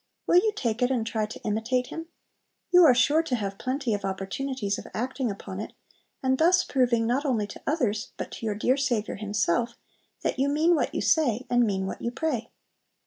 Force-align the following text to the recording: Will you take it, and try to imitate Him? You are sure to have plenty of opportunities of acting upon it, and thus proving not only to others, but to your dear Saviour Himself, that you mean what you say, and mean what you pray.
Will 0.25 0.37
you 0.39 0.51
take 0.55 0.81
it, 0.81 0.89
and 0.89 1.05
try 1.05 1.27
to 1.27 1.39
imitate 1.43 1.89
Him? 1.91 2.07
You 2.71 2.83
are 2.85 2.95
sure 2.95 3.21
to 3.21 3.35
have 3.35 3.59
plenty 3.59 3.93
of 3.93 4.03
opportunities 4.03 4.79
of 4.79 4.87
acting 4.95 5.29
upon 5.29 5.59
it, 5.59 5.73
and 6.23 6.39
thus 6.39 6.63
proving 6.63 7.05
not 7.05 7.23
only 7.23 7.45
to 7.45 7.61
others, 7.67 8.11
but 8.17 8.31
to 8.31 8.45
your 8.47 8.55
dear 8.55 8.77
Saviour 8.77 9.17
Himself, 9.17 9.77
that 10.23 10.39
you 10.39 10.49
mean 10.49 10.73
what 10.73 10.95
you 10.95 11.01
say, 11.01 11.45
and 11.51 11.65
mean 11.67 11.85
what 11.85 12.01
you 12.01 12.09
pray. 12.09 12.49